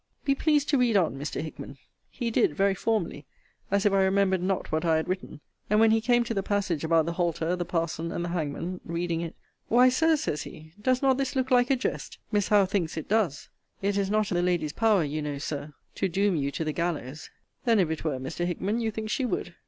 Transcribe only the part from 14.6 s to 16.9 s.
power, you know, Sir, to doom you to the